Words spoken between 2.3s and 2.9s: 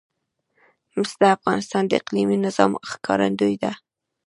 نظام